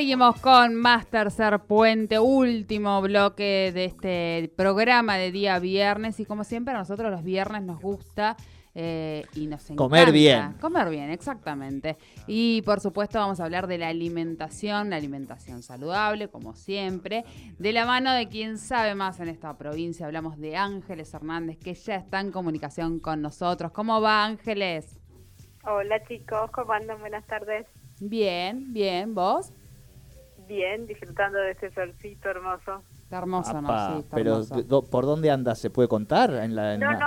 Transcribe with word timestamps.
Seguimos 0.00 0.40
con 0.40 0.76
más 0.76 1.06
tercer 1.08 1.60
puente, 1.60 2.18
último 2.18 3.02
bloque 3.02 3.70
de 3.74 3.84
este 3.84 4.50
programa 4.56 5.18
de 5.18 5.30
día 5.30 5.58
viernes 5.58 6.18
y 6.20 6.24
como 6.24 6.42
siempre 6.42 6.72
a 6.72 6.78
nosotros 6.78 7.10
los 7.10 7.22
viernes 7.22 7.64
nos 7.64 7.82
gusta 7.82 8.34
eh, 8.74 9.26
y 9.34 9.46
nos 9.46 9.60
encanta. 9.64 9.76
Comer 9.76 10.10
bien. 10.10 10.54
Comer 10.54 10.88
bien, 10.88 11.10
exactamente. 11.10 11.98
Y 12.26 12.62
por 12.62 12.80
supuesto 12.80 13.18
vamos 13.18 13.40
a 13.40 13.44
hablar 13.44 13.66
de 13.66 13.76
la 13.76 13.88
alimentación, 13.88 14.88
la 14.88 14.96
alimentación 14.96 15.62
saludable, 15.62 16.28
como 16.28 16.54
siempre, 16.54 17.26
de 17.58 17.72
la 17.74 17.84
mano 17.84 18.14
de 18.14 18.26
quien 18.26 18.56
sabe 18.56 18.94
más 18.94 19.20
en 19.20 19.28
esta 19.28 19.58
provincia. 19.58 20.06
Hablamos 20.06 20.38
de 20.38 20.56
Ángeles 20.56 21.12
Hernández, 21.12 21.58
que 21.58 21.74
ya 21.74 21.96
está 21.96 22.20
en 22.20 22.32
comunicación 22.32 23.00
con 23.00 23.20
nosotros. 23.20 23.70
¿Cómo 23.72 24.00
va 24.00 24.24
Ángeles? 24.24 24.98
Hola 25.62 26.02
chicos, 26.04 26.50
¿cómo 26.52 26.72
andan? 26.72 27.00
Buenas 27.00 27.26
tardes. 27.26 27.66
Bien, 28.00 28.72
bien, 28.72 29.14
¿vos? 29.14 29.52
Bien, 30.50 30.84
disfrutando 30.84 31.38
de 31.38 31.52
este 31.52 31.72
solcito 31.72 32.28
hermoso. 32.28 32.82
Está 33.04 33.18
hermoso, 33.18 33.50
Apa, 33.50 33.60
¿no? 33.60 33.94
Sí, 33.94 34.00
está 34.00 34.16
pero 34.16 34.32
hermoso. 34.32 34.62
do- 34.62 34.82
¿por 34.82 35.06
dónde 35.06 35.30
andas? 35.30 35.60
¿Se 35.60 35.70
puede 35.70 35.86
contar? 35.88 36.32
En 36.34 36.56
la, 36.56 36.74
en 36.74 36.80
No, 36.80 36.90
la- 36.90 36.98
no, 36.98 37.06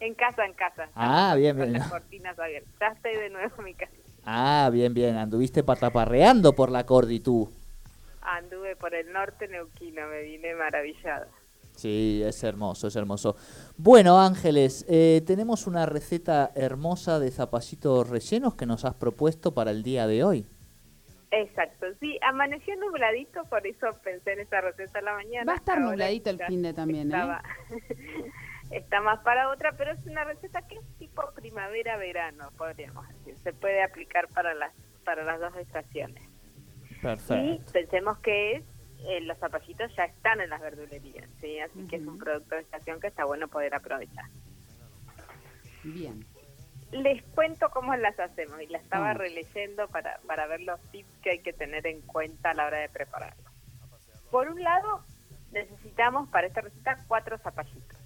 en 0.00 0.14
casa, 0.16 0.44
en 0.44 0.52
casa. 0.54 0.88
Ah, 0.96 1.34
bien, 1.36 1.56
Con 1.56 1.66
bien. 1.68 1.78
las 1.78 1.88
cortinas 1.88 2.36
abiertas. 2.36 2.72
Ya 2.80 2.88
estoy 2.88 3.14
de 3.14 3.30
nuevo 3.30 3.52
en 3.58 3.64
mi 3.64 3.74
casa. 3.74 3.92
Ah, 4.24 4.68
bien, 4.72 4.94
bien. 4.94 5.16
Anduviste 5.16 5.62
pataparreando 5.62 6.54
por 6.54 6.72
la 6.72 6.84
Cordi 6.84 7.20
tú. 7.20 7.52
Anduve 8.20 8.74
por 8.74 8.94
el 8.96 9.12
norte 9.12 9.46
neuquino, 9.46 10.08
me 10.08 10.22
vine 10.22 10.56
maravillada. 10.56 11.28
Sí, 11.76 12.20
es 12.24 12.42
hermoso, 12.42 12.88
es 12.88 12.96
hermoso. 12.96 13.36
Bueno, 13.76 14.20
Ángeles, 14.20 14.84
eh, 14.88 15.22
tenemos 15.24 15.68
una 15.68 15.86
receta 15.86 16.50
hermosa 16.56 17.20
de 17.20 17.30
zapallitos 17.30 18.10
rellenos 18.10 18.56
que 18.56 18.66
nos 18.66 18.84
has 18.84 18.94
propuesto 18.94 19.54
para 19.54 19.70
el 19.70 19.84
día 19.84 20.08
de 20.08 20.24
hoy. 20.24 20.46
Exacto, 21.30 21.86
sí, 22.00 22.18
amaneció 22.22 22.74
nubladito, 22.76 23.44
por 23.44 23.66
eso 23.66 23.88
pensé 24.02 24.32
en 24.32 24.40
esa 24.40 24.62
receta 24.62 25.00
a 25.00 25.02
la 25.02 25.12
mañana. 25.14 25.44
Va 25.44 25.52
a 25.52 25.56
estar 25.56 25.76
Ahora 25.76 25.90
nubladito 25.90 26.30
el 26.30 26.38
fin 26.38 26.62
de 26.62 26.72
también, 26.72 27.12
¿eh? 27.12 27.18
Está 28.70 29.00
más 29.00 29.20
para 29.20 29.50
otra, 29.50 29.72
pero 29.76 29.92
es 29.92 30.06
una 30.06 30.24
receta 30.24 30.66
que 30.66 30.76
es 30.76 30.98
tipo 30.98 31.22
primavera-verano, 31.34 32.50
podríamos 32.56 33.06
decir. 33.08 33.36
Se 33.38 33.52
puede 33.52 33.82
aplicar 33.82 34.28
para 34.28 34.54
las, 34.54 34.74
para 35.04 35.24
las 35.24 35.40
dos 35.40 35.56
estaciones. 35.56 36.22
Y 36.90 36.94
Perfecto. 36.96 37.72
pensemos 37.72 38.18
que 38.18 38.56
es, 38.56 38.64
eh, 39.06 39.20
los 39.22 39.38
zapallitos 39.38 39.94
ya 39.96 40.04
están 40.04 40.40
en 40.40 40.50
las 40.50 40.60
verdulerías, 40.60 41.28
¿sí? 41.40 41.58
así 41.60 41.86
que 41.88 41.96
es 41.96 42.06
un 42.06 42.18
producto 42.18 42.56
de 42.56 42.62
estación 42.62 43.00
que 43.00 43.06
está 43.06 43.24
bueno 43.24 43.48
poder 43.48 43.74
aprovechar. 43.74 44.26
Bien. 45.84 46.26
Les 46.90 47.22
cuento 47.34 47.68
cómo 47.70 47.94
las 47.96 48.18
hacemos 48.18 48.60
y 48.62 48.66
la 48.66 48.78
estaba 48.78 49.08
Vamos. 49.08 49.18
releyendo 49.22 49.88
para, 49.88 50.18
para 50.26 50.46
ver 50.46 50.60
los 50.62 50.80
tips 50.90 51.10
que 51.22 51.30
hay 51.30 51.38
que 51.40 51.52
tener 51.52 51.86
en 51.86 52.00
cuenta 52.02 52.50
a 52.50 52.54
la 52.54 52.66
hora 52.66 52.78
de 52.78 52.88
prepararlo. 52.88 53.44
Por 54.30 54.48
un 54.50 54.62
lado, 54.62 55.04
necesitamos 55.52 56.28
para 56.30 56.46
esta 56.46 56.60
receta 56.60 57.04
cuatro 57.06 57.38
zapallitos. 57.38 57.98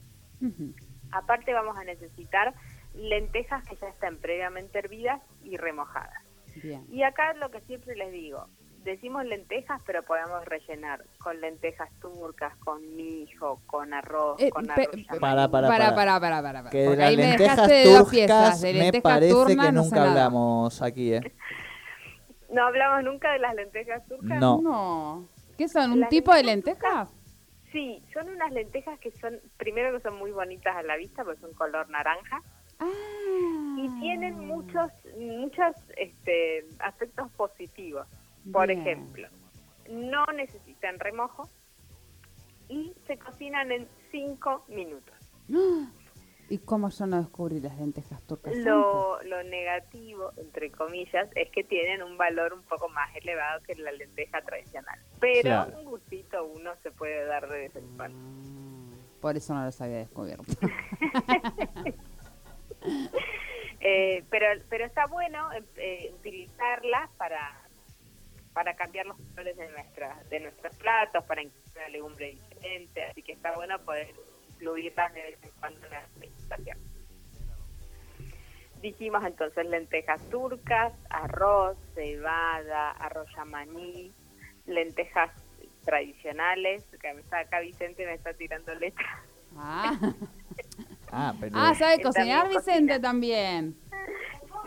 Aparte 1.13 1.53
vamos 1.53 1.77
a 1.77 1.85
necesitar 1.85 2.55
lentejas 2.95 3.67
que 3.69 3.77
ya 3.77 3.89
están 3.89 4.17
previamente 4.19 4.79
hervidas 4.79 5.21
y 5.43 5.57
remojadas. 5.57 6.23
Bien. 6.63 6.85
Y 6.91 7.03
acá 7.03 7.33
lo 7.35 7.51
que 7.51 7.61
siempre 7.63 7.95
les 7.97 8.13
digo, 8.13 8.49
decimos 8.85 9.25
lentejas, 9.25 9.81
pero 9.87 10.03
podemos 10.03 10.45
rellenar 10.45 11.05
con 11.23 11.41
lentejas 11.41 11.91
turcas, 12.01 12.57
con 12.59 12.81
mijo, 12.97 13.61
con 13.67 13.93
arroz, 13.95 14.41
Eh, 14.41 14.51
con 14.51 14.70
arroz. 14.70 14.87
Para, 15.20 15.48
para, 15.48 15.69
Para, 15.69 15.69
para. 15.69 15.95
para, 15.95 16.20
para, 16.20 16.43
para. 16.43 16.59
para. 16.63 16.70
Que 16.70 16.79
de 16.79 16.85
Porque 16.87 17.01
las 17.01 17.09
ahí 17.11 17.17
me 17.17 17.23
lentejas 17.29 17.57
dejaste 17.57 17.75
de 17.75 17.85
dos 17.85 17.95
turcas 17.98 18.11
piezas. 18.11 18.61
De 18.61 18.73
me 18.73 18.79
lentejas 18.79 19.03
parece 19.03 19.33
turnas 19.33 19.67
que 19.67 19.73
nunca 19.73 19.97
nada. 19.97 20.09
hablamos 20.11 20.83
aquí, 20.83 21.15
¿eh? 21.15 21.33
¿No 22.51 22.67
hablamos 22.67 23.05
nunca 23.05 23.33
de 23.33 23.39
las 23.39 23.55
lentejas 23.55 24.07
turcas? 24.07 24.41
No. 24.41 24.61
No. 24.61 25.29
¿Qué 25.57 25.69
son? 25.69 25.92
¿Un 25.92 26.01
Las 26.01 26.09
tipo 26.11 26.35
de 26.35 26.42
lentejas 26.42 27.09
lentejas? 27.09 27.19
Sí, 27.73 28.03
son 28.13 28.29
unas 28.29 28.53
lentejas 28.53 28.98
que 28.98 29.11
son, 29.13 29.41
primero 29.57 29.97
que 29.97 30.03
son 30.03 30.17
muy 30.19 30.31
bonitas 30.31 30.77
a 30.77 30.83
la 30.83 30.97
vista, 30.97 31.25
porque 31.25 31.41
son 31.41 31.55
color 31.55 31.89
naranja, 31.89 32.42
Ah. 32.79 32.85
y 33.79 33.89
tienen 34.01 34.39
muchos 34.47 34.91
muchos 35.17 35.75
este, 35.97 36.67
aspectos 36.81 37.31
positivos. 37.33 38.07
Por 38.51 38.67
Bien. 38.69 38.80
ejemplo, 38.80 39.29
no 39.91 40.25
necesitan 40.35 40.98
remojo 40.98 41.48
y 42.69 42.92
se 43.07 43.19
cocinan 43.19 43.70
en 43.70 43.86
5 44.11 44.64
minutos. 44.69 45.14
¿Y 46.48 46.58
cómo 46.58 46.91
yo 46.91 47.07
no 47.07 47.19
descubrí 47.19 47.61
las 47.61 47.79
lentejas 47.79 48.23
turcas? 48.27 48.55
Lo, 48.58 49.23
lo 49.23 49.42
negativo, 49.45 50.33
entre 50.36 50.70
comillas, 50.70 51.29
es 51.35 51.51
que 51.51 51.64
tienen 51.64 52.03
un 52.03 52.19
valor 52.19 52.53
un 52.53 52.63
poco 52.63 52.89
más 52.91 53.14
elevado 53.17 53.63
que 53.63 53.75
la 53.77 53.91
lenteja 53.92 54.42
tradicional. 54.42 54.98
Pero 55.19 55.42
Claro. 55.42 55.79
un 55.79 55.85
gustito 55.86 56.45
uno 56.45 56.73
se 56.83 56.91
puede 56.91 57.24
dar 57.24 57.48
de 57.48 57.59
vez 57.59 57.77
en 57.77 57.97
cuando. 57.97 58.19
antes? 58.19 58.51
Por 59.20 59.36
eso 59.36 59.55
no 59.55 59.64
los 59.64 59.80
había 59.80 59.98
descubierto. 59.98 60.45
Eh, 63.85 64.24
pero 64.30 64.47
pero 64.69 64.85
está 64.85 65.07
bueno 65.07 65.48
eh, 65.77 66.13
utilizarlas 66.14 67.11
para 67.17 67.61
para 68.52 68.74
cambiar 68.74 69.07
los 69.07 69.17
colores 69.18 69.57
de 69.57 69.68
nuestra 69.70 70.23
de 70.30 70.40
nuestros 70.40 70.77
platos 70.77 71.24
para 71.24 71.42
incluir 71.42 71.64
una 71.77 71.89
legumbre 71.89 72.30
diferente. 72.33 73.05
Así 73.05 73.23
que 73.23 73.33
está 73.33 73.52
bueno 73.52 73.79
poder 73.80 74.08
incluirlas 74.55 75.13
de 75.14 75.23
vez 75.23 75.39
en 75.42 75.51
cuando 75.61 75.85
en 75.86 75.90
la 75.92 76.02
presentación. 76.18 76.79
Dijimos 78.80 79.24
entonces 79.24 79.64
lentejas 79.67 80.20
turcas 80.29 80.92
arroz 81.08 81.77
cebada 81.95 82.91
arroz 82.92 83.29
yamaní 83.36 84.12
lentejas 84.67 85.30
tradicionales 85.85 86.85
que 87.01 87.14
me 87.14 87.20
está 87.20 87.39
acá 87.41 87.61
Vicente 87.61 88.05
me 88.07 88.14
está 88.14 88.33
tirando 88.35 88.74
letra 88.74 89.23
Ah, 89.57 89.98
Ah, 91.14 91.35
pero... 91.39 91.52
ah 91.57 91.74
¿sabe 91.74 92.01
cocinar 92.02 92.42
también 92.42 92.58
Vicente 92.58 92.92
cocina. 92.95 93.01
también? 93.01 93.77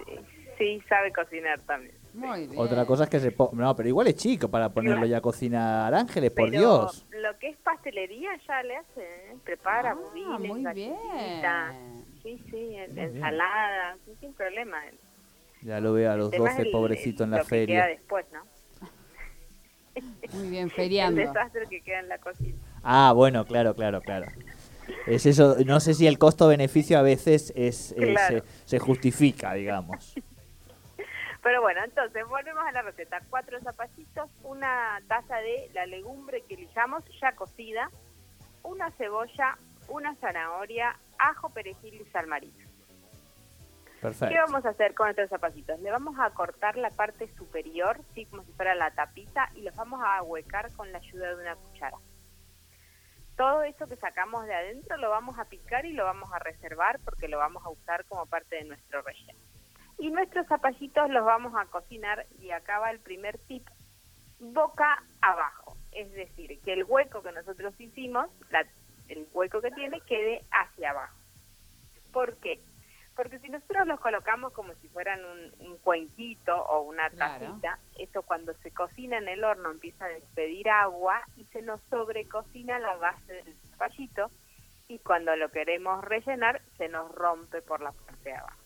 sí, 0.05 0.19
sí 0.57 0.83
sabe 0.87 1.11
cocinar 1.11 1.59
también 1.61 1.95
Muy 2.15 2.47
bien. 2.47 2.61
Otra 2.61 2.85
cosa 2.85 3.03
es 3.05 3.09
que 3.09 3.19
se... 3.19 3.31
po- 3.31 3.51
No, 3.53 3.75
pero 3.75 3.89
igual 3.89 4.07
es 4.07 4.15
chico 4.15 4.49
para 4.49 4.69
ponerlo 4.69 5.05
ya 5.05 5.17
a 5.17 5.21
cocinar. 5.21 5.93
Ángeles, 5.93 6.31
por 6.31 6.49
Pero 6.49 6.59
Dios. 6.61 7.05
Lo 7.11 7.37
que 7.39 7.49
es 7.49 7.57
pastelería 7.57 8.29
ya 8.47 8.63
le 8.63 8.77
hace, 8.77 9.01
¿eh? 9.01 9.35
prepara 9.43 9.91
Ah, 9.91 9.95
budines, 9.95 10.39
muy 10.63 10.73
bien. 10.73 10.95
Sí, 12.23 12.41
sí, 12.49 12.75
ensalada, 12.75 13.97
sí, 14.05 14.11
sin 14.19 14.33
problema. 14.33 14.77
Ya 15.61 15.79
lo 15.79 15.93
veo 15.93 16.11
a 16.11 16.15
los 16.15 16.27
El 16.27 16.37
tema 16.39 16.49
es 16.51 16.55
12, 16.57 16.61
el- 16.67 16.71
pobrecito, 16.71 17.23
en 17.25 17.31
la 17.31 17.37
lo 17.37 17.43
que 17.43 17.49
queda 17.49 17.59
feria. 17.59 17.85
después, 17.87 18.25
¿no? 18.31 18.43
Muy 20.33 20.49
bien, 20.49 20.63
El 20.65 20.71
feriando. 20.71 21.21
desastre 21.21 21.65
que 21.69 21.81
queda 21.81 21.99
en 21.99 22.09
la 22.09 22.17
cocina. 22.17 22.57
Ah, 22.83 23.11
bueno, 23.15 23.45
claro, 23.45 23.75
claro, 23.75 24.01
claro. 24.01 24.27
Es 25.07 25.25
eso, 25.25 25.55
no 25.65 25.79
sé 25.79 25.93
si 25.93 26.07
el 26.07 26.17
costo-beneficio 26.17 26.97
a 26.97 27.01
veces 27.01 27.51
es, 27.55 27.91
es, 27.91 27.97
Claro. 27.97 28.39
se, 28.39 28.43
se 28.65 28.79
justifica, 28.79 29.53
digamos. 29.53 30.15
Pero 31.45 31.61
bueno, 31.61 31.83
entonces 31.83 32.27
volvemos 32.27 32.65
a 32.65 32.71
la 32.71 32.81
receta. 32.81 33.21
Cuatro 33.29 33.61
zapallitos, 33.61 34.31
una 34.41 34.99
taza 35.07 35.37
de 35.37 35.69
la 35.75 35.85
legumbre 35.85 36.41
que 36.41 36.55
elijamos 36.55 37.03
ya 37.21 37.35
cocida, 37.35 37.91
una 38.63 38.89
cebolla, 38.93 39.55
una 39.87 40.15
zanahoria, 40.15 40.97
ajo, 41.19 41.51
perejil 41.51 42.01
y 42.01 42.05
salmarino. 42.05 42.57
¿Qué 42.57 44.01
Perfecto. 44.01 44.35
vamos 44.47 44.65
a 44.65 44.69
hacer 44.69 44.95
con 44.95 45.07
estos 45.07 45.29
zapallitos? 45.29 45.79
Le 45.81 45.91
vamos 45.91 46.15
a 46.17 46.31
cortar 46.31 46.77
la 46.77 46.89
parte 46.89 47.31
superior, 47.35 47.99
sí, 48.15 48.25
como 48.25 48.43
si 48.43 48.51
fuera 48.53 48.73
la 48.73 48.89
tapita, 48.95 49.51
y 49.53 49.61
los 49.61 49.75
vamos 49.75 50.01
a 50.01 50.17
ahuecar 50.17 50.73
con 50.73 50.91
la 50.91 50.97
ayuda 50.97 51.35
de 51.35 51.43
una 51.43 51.55
cuchara. 51.57 51.97
Todo 53.37 53.61
eso 53.61 53.85
que 53.85 53.97
sacamos 53.97 54.47
de 54.47 54.55
adentro 54.55 54.97
lo 54.97 55.11
vamos 55.11 55.37
a 55.37 55.45
picar 55.45 55.85
y 55.85 55.93
lo 55.93 56.05
vamos 56.05 56.33
a 56.33 56.39
reservar 56.39 56.99
porque 57.05 57.27
lo 57.27 57.37
vamos 57.37 57.63
a 57.63 57.69
usar 57.69 58.03
como 58.05 58.25
parte 58.25 58.55
de 58.55 58.63
nuestro 58.63 59.03
relleno. 59.03 59.44
Y 59.97 60.09
nuestros 60.11 60.47
zapallitos 60.47 61.09
los 61.09 61.23
vamos 61.25 61.53
a 61.55 61.65
cocinar 61.65 62.25
y 62.39 62.51
acá 62.51 62.79
va 62.79 62.91
el 62.91 62.99
primer 62.99 63.37
tip, 63.47 63.65
boca 64.39 65.03
abajo. 65.21 65.77
Es 65.91 66.11
decir, 66.11 66.59
que 66.61 66.73
el 66.73 66.83
hueco 66.83 67.23
que 67.23 67.31
nosotros 67.31 67.73
hicimos, 67.79 68.27
la- 68.49 68.65
el 69.07 69.27
hueco 69.33 69.61
que 69.61 69.71
tiene, 69.71 70.01
quede 70.01 70.43
hacia 70.51 70.89
abajo. 70.91 71.17
¿Por 72.11 72.35
qué? 72.37 72.59
Porque 73.15 73.39
si 73.39 73.47
nosotros 73.47 73.87
los 73.87 73.99
colocamos 74.01 74.51
como 74.51 74.73
si 74.75 74.89
fueran 74.89 75.23
un, 75.23 75.51
un 75.67 75.77
cuenquito 75.77 76.53
o 76.65 76.81
una 76.81 77.09
Claro. 77.11 77.45
tacita, 77.45 77.79
eso 77.97 78.23
cuando 78.23 78.53
se 78.55 78.71
cocina 78.71 79.17
en 79.17 79.29
el 79.29 79.41
horno 79.45 79.71
empieza 79.71 80.03
a 80.05 80.09
despedir 80.09 80.69
agua 80.69 81.21
y 81.37 81.45
se 81.45 81.61
nos 81.61 81.79
sobrecocina 81.89 82.77
la 82.79 82.97
base 82.97 83.31
del 83.31 83.55
zapallito 83.71 84.29
y 84.89 84.99
cuando 84.99 85.33
lo 85.37 85.49
queremos 85.49 86.03
rellenar 86.03 86.61
se 86.77 86.89
nos 86.89 87.09
rompe 87.13 87.61
por 87.61 87.79
la 87.79 87.93
parte 87.93 88.29
de 88.29 88.35
abajo. 88.35 88.59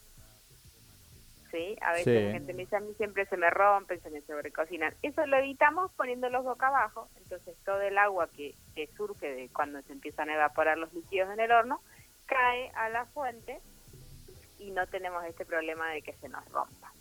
¿Sí? 1.52 1.78
A 1.82 1.92
veces 1.94 2.06
Sí. 2.06 2.26
la 2.26 2.32
gente 2.32 2.54
me 2.54 2.64
dice, 2.64 2.76
a 2.76 2.80
mí 2.80 2.94
siempre 2.96 3.26
se 3.26 3.38
me 3.38 3.50
rompen, 3.50 4.02
se 4.02 4.10
me 4.10 4.22
sobrecocinan. 4.22 4.94
Eso 5.02 5.26
lo 5.26 5.38
evitamos 5.38 5.92
poniéndolos 5.94 6.44
boca 6.44 6.68
abajo, 6.68 7.08
entonces 7.18 7.56
todo 7.66 7.82
el 7.82 7.98
agua 7.98 8.30
que, 8.36 8.56
que 8.76 8.88
surge 8.96 9.34
de 9.34 9.50
cuando 9.50 9.82
se 9.84 9.94
empiezan 9.94 10.30
a 10.30 10.36
evaporar 10.36 10.78
los 10.78 10.94
líquidos 10.94 11.32
en 11.34 11.40
el 11.40 11.52
horno 11.52 11.82
cae 12.26 12.70
a 12.76 12.90
la 12.90 13.06
fuente 13.08 13.60
y 14.60 14.72
no 14.72 14.86
tenemos 14.88 15.24
este 15.26 15.46
problema 15.46 15.90
de 15.92 16.02
que 16.02 16.14
se 16.14 16.30
nos 16.30 16.46
rompa. 16.50 16.92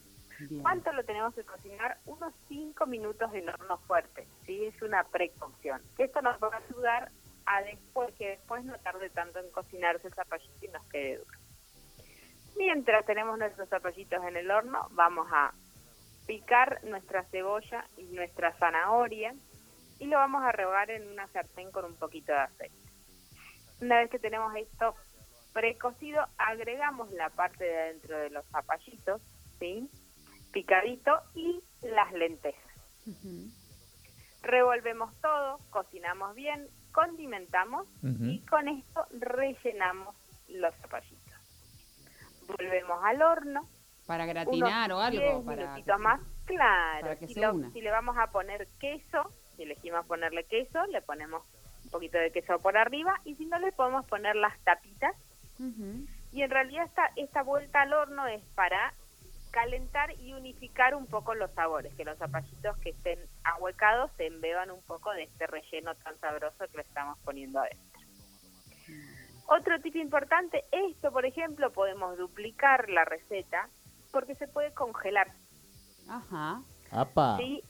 Bien. 0.48 0.62
¿Cuánto 0.62 0.92
lo 0.92 1.04
tenemos 1.04 1.34
que 1.34 1.42
cocinar? 1.44 1.98
Unos 2.06 2.32
5 2.46 2.86
minutos 2.86 3.32
en 3.34 3.48
horno 3.48 3.76
fuerte, 3.78 4.26
¿sí? 4.46 4.64
Es 4.66 4.80
una 4.82 5.02
precocción. 5.04 5.82
Que 5.96 6.04
esto 6.04 6.22
nos 6.22 6.38
va 6.40 6.48
a 6.54 6.58
ayudar 6.58 7.10
a 7.46 7.62
después, 7.62 8.14
que 8.14 8.28
después 8.28 8.64
no 8.64 8.78
tarde 8.78 9.10
tanto 9.10 9.40
en 9.40 9.50
cocinarse 9.50 10.06
el 10.06 10.14
zapallito 10.14 10.64
y 10.64 10.68
nos 10.68 10.84
quede 10.86 11.16
duro. 11.18 11.37
Mientras 12.58 13.06
tenemos 13.06 13.38
nuestros 13.38 13.68
zapallitos 13.68 14.22
en 14.24 14.36
el 14.36 14.50
horno, 14.50 14.88
vamos 14.90 15.28
a 15.30 15.54
picar 16.26 16.82
nuestra 16.84 17.22
cebolla 17.24 17.86
y 17.96 18.02
nuestra 18.02 18.52
zanahoria 18.54 19.32
y 20.00 20.06
lo 20.06 20.18
vamos 20.18 20.42
a 20.42 20.52
rehogar 20.52 20.90
en 20.90 21.08
una 21.08 21.28
sartén 21.28 21.70
con 21.70 21.84
un 21.84 21.94
poquito 21.94 22.32
de 22.32 22.38
aceite. 22.38 22.76
Una 23.80 23.98
vez 24.00 24.10
que 24.10 24.18
tenemos 24.18 24.54
esto 24.56 24.94
precocido, 25.52 26.26
agregamos 26.36 27.10
la 27.12 27.30
parte 27.30 27.64
de 27.64 27.78
adentro 27.78 28.18
de 28.18 28.30
los 28.30 28.44
zapallitos, 28.46 29.22
¿sí? 29.60 29.88
picadito 30.52 31.12
y 31.34 31.62
las 31.82 32.12
lentejas. 32.12 32.62
Revolvemos 34.42 35.14
todo, 35.20 35.58
cocinamos 35.70 36.34
bien, 36.34 36.66
condimentamos 36.92 37.86
y 38.02 38.40
con 38.40 38.68
esto 38.68 39.06
rellenamos 39.12 40.16
los 40.48 40.74
zapallitos. 40.76 41.27
Volvemos 42.48 42.98
al 43.04 43.22
horno. 43.22 43.68
Para 44.06 44.24
gratinar 44.26 44.90
o 44.92 45.00
algo. 45.00 45.20
10 45.20 45.44
Para 45.44 45.74
que- 45.74 45.96
más, 45.98 46.20
claro. 46.46 47.00
para 47.02 47.16
que 47.16 47.26
si, 47.28 47.34
se 47.34 47.40
lo- 47.40 47.54
una. 47.54 47.70
si 47.72 47.80
le 47.82 47.90
vamos 47.90 48.16
a 48.18 48.28
poner 48.28 48.66
queso, 48.80 49.32
si 49.54 49.64
elegimos 49.64 50.06
ponerle 50.06 50.44
queso, 50.44 50.84
le 50.86 51.02
ponemos 51.02 51.42
un 51.84 51.90
poquito 51.90 52.16
de 52.18 52.32
queso 52.32 52.58
por 52.58 52.76
arriba 52.78 53.20
y 53.24 53.34
si 53.36 53.44
no 53.46 53.58
le 53.58 53.70
podemos 53.72 54.06
poner 54.06 54.34
las 54.36 54.58
tapitas 54.60 55.14
y 56.32 56.42
en 56.42 56.50
realidad 56.50 56.84
esta, 56.84 57.10
esta 57.16 57.42
vuelta 57.42 57.82
al 57.82 57.92
horno 57.92 58.26
es 58.28 58.42
para 58.54 58.92
calentar 59.50 60.12
y 60.20 60.32
unificar 60.34 60.94
un 60.94 61.06
poco 61.06 61.34
los 61.34 61.50
sabores, 61.52 61.92
que 61.94 62.04
los 62.04 62.16
zapallitos 62.18 62.76
que 62.78 62.90
estén 62.90 63.18
ahuecados 63.44 64.10
se 64.16 64.26
embeban 64.26 64.70
un 64.70 64.82
poco 64.82 65.10
de 65.12 65.24
este 65.24 65.46
relleno 65.46 65.94
tan 65.96 66.18
sabroso 66.20 66.66
que 66.70 66.76
le 66.76 66.82
estamos 66.82 67.18
poniendo 67.24 67.58
adentro. 67.60 67.87
Otro 69.48 69.80
tip 69.80 69.96
importante, 69.96 70.64
esto 70.72 71.10
por 71.10 71.24
ejemplo 71.24 71.72
podemos 71.72 72.16
duplicar 72.18 72.88
la 72.90 73.04
receta 73.04 73.68
porque 74.12 74.34
se 74.34 74.46
puede 74.46 74.72
congelar. 74.72 75.28
Ajá. 76.08 76.62
Apa. 76.90 77.36
¿sí? 77.38 77.62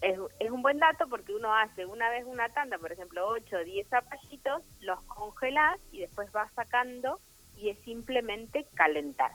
Es, 0.00 0.18
es 0.38 0.50
un 0.50 0.62
buen 0.62 0.78
dato 0.78 1.06
porque 1.08 1.34
uno 1.34 1.54
hace 1.54 1.84
una 1.84 2.08
vez 2.10 2.24
una 2.26 2.48
tanda, 2.50 2.78
por 2.78 2.92
ejemplo 2.92 3.26
8 3.28 3.56
o 3.56 3.64
10 3.64 3.88
zapallitos, 3.88 4.62
los 4.80 5.00
congelás 5.04 5.78
y 5.92 6.00
después 6.00 6.30
vas 6.32 6.50
sacando 6.54 7.20
y 7.56 7.70
es 7.70 7.78
simplemente 7.80 8.66
calentar. 8.74 9.32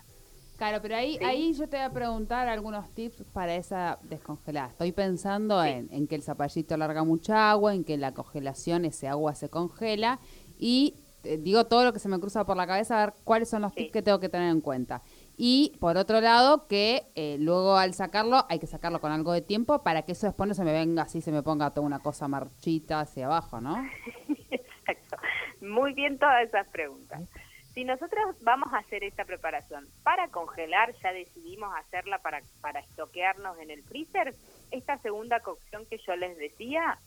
Claro, 0.57 0.79
pero 0.81 0.95
ahí, 0.95 1.17
Sí. 1.17 1.23
ahí 1.25 1.53
yo 1.53 1.67
te 1.67 1.77
voy 1.77 1.85
a 1.85 1.89
preguntar 1.91 2.47
algunos 2.47 2.89
tips 2.93 3.23
para 3.33 3.55
esa 3.55 3.99
descongelada. 4.03 4.69
Estoy 4.69 4.91
pensando 4.91 5.61
Sí. 5.63 5.69
en, 5.69 5.89
en 5.91 6.07
que 6.07 6.15
el 6.15 6.23
zapallito 6.23 6.77
larga 6.77 7.03
mucha 7.03 7.51
agua, 7.51 7.73
en 7.75 7.83
que 7.83 7.97
la 7.97 8.13
congelación 8.13 8.85
ese 8.85 9.07
agua 9.07 9.35
se 9.35 9.49
congela 9.49 10.19
y 10.57 10.95
digo 11.23 11.65
todo 11.65 11.83
lo 11.85 11.93
que 11.93 11.99
se 11.99 12.09
me 12.09 12.19
cruza 12.19 12.45
por 12.45 12.57
la 12.57 12.67
cabeza 12.67 13.01
a 13.01 13.05
ver 13.05 13.15
cuáles 13.23 13.49
son 13.49 13.61
los 13.63 13.71
Sí. 13.73 13.77
tips 13.81 13.91
que 13.93 14.01
tengo 14.01 14.19
que 14.19 14.29
tener 14.29 14.49
en 14.49 14.61
cuenta. 14.61 15.01
Y 15.37 15.75
por 15.79 15.97
otro 15.97 16.21
lado, 16.21 16.67
que 16.67 17.03
eh, 17.15 17.37
luego 17.39 17.75
al 17.77 17.93
sacarlo 17.93 18.45
hay 18.49 18.59
que 18.59 18.67
sacarlo 18.67 19.01
con 19.01 19.11
algo 19.11 19.31
de 19.33 19.41
tiempo 19.41 19.81
para 19.83 20.03
que 20.03 20.11
eso 20.11 20.27
después 20.27 20.47
no 20.47 20.53
se 20.53 20.63
me 20.63 20.73
venga 20.73 21.03
así, 21.03 21.21
se 21.21 21.31
me 21.31 21.41
ponga 21.41 21.71
toda 21.71 21.87
una 21.87 21.99
cosa 21.99 22.27
marchita 22.27 22.99
hacia 22.99 23.25
abajo, 23.25 23.59
¿no? 23.61 23.75
Exacto. 24.51 25.17
Muy 25.61 25.93
bien 25.93 26.19
todas 26.19 26.43
esas 26.47 26.67
preguntas. 26.67 27.21
Si 27.73 27.83
nosotros 27.85 28.35
vamos 28.43 28.71
a 28.71 28.77
hacer 28.77 29.03
esta 29.03 29.25
preparación 29.25 29.87
para 30.03 30.27
congelar, 30.27 30.93
ya 31.01 31.11
decidimos 31.11 31.73
hacerla 31.75 32.19
para, 32.19 32.43
para 32.61 32.81
estoquearnos 32.81 33.57
en 33.59 33.71
el 33.71 33.81
freezer, 33.81 34.35
esta 34.69 34.99
segunda 34.99 35.39
cocción 35.39 35.85
que 35.87 35.97
yo 36.05 36.15
les 36.15 36.37
decía, 36.37 36.99